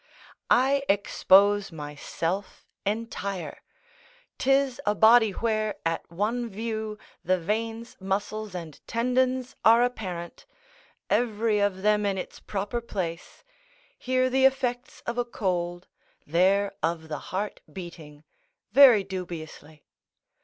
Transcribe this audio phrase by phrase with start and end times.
[0.49, 3.59] I expose myself entire;
[4.39, 10.47] 'tis a body where, at one view, the veins, muscles, and tendons are apparent,
[11.11, 13.43] every of them in its proper place;
[13.95, 15.85] here the effects of a cold;
[16.25, 18.23] there of the heart beating,
[18.71, 19.85] very dubiously.